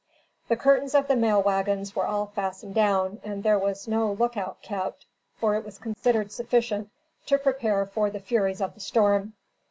[0.47, 4.35] The curtains of the mail wagons were all fastened down, and there was no look
[4.35, 6.89] out kept, for it was considered sufficient
[7.27, 9.33] to prepare for the furies of the storm.